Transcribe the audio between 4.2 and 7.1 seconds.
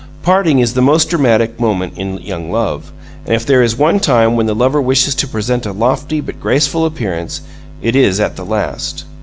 when the lover wishes to present a lofty but graceful